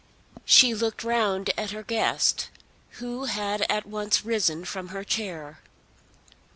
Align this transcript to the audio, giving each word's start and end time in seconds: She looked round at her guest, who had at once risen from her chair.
She 0.45 0.73
looked 0.73 1.03
round 1.03 1.51
at 1.59 1.69
her 1.69 1.83
guest, 1.83 2.49
who 2.93 3.25
had 3.25 3.61
at 3.69 3.85
once 3.85 4.25
risen 4.25 4.65
from 4.65 4.87
her 4.87 5.03
chair. 5.03 5.59